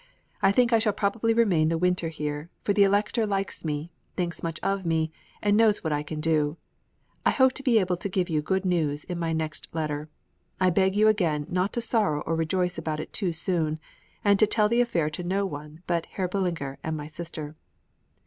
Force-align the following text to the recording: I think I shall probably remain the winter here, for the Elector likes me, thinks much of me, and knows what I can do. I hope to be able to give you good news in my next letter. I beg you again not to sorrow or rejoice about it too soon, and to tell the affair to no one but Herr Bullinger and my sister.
I 0.41 0.51
think 0.51 0.73
I 0.73 0.79
shall 0.79 0.93
probably 0.93 1.31
remain 1.31 1.69
the 1.69 1.77
winter 1.77 2.09
here, 2.09 2.49
for 2.63 2.73
the 2.73 2.81
Elector 2.83 3.27
likes 3.27 3.63
me, 3.63 3.91
thinks 4.15 4.41
much 4.41 4.59
of 4.63 4.83
me, 4.83 5.11
and 5.43 5.55
knows 5.55 5.83
what 5.83 5.93
I 5.93 6.01
can 6.01 6.19
do. 6.19 6.57
I 7.23 7.29
hope 7.29 7.53
to 7.53 7.61
be 7.61 7.77
able 7.77 7.97
to 7.97 8.09
give 8.09 8.27
you 8.27 8.41
good 8.41 8.65
news 8.65 9.03
in 9.03 9.19
my 9.19 9.31
next 9.31 9.69
letter. 9.75 10.09
I 10.59 10.71
beg 10.71 10.95
you 10.95 11.07
again 11.07 11.45
not 11.51 11.71
to 11.73 11.81
sorrow 11.81 12.21
or 12.21 12.35
rejoice 12.35 12.79
about 12.79 12.99
it 12.99 13.13
too 13.13 13.31
soon, 13.31 13.79
and 14.25 14.39
to 14.39 14.47
tell 14.47 14.67
the 14.67 14.81
affair 14.81 15.11
to 15.11 15.21
no 15.23 15.45
one 15.45 15.83
but 15.85 16.07
Herr 16.07 16.27
Bullinger 16.27 16.79
and 16.83 16.97
my 16.97 17.05
sister. 17.05 17.55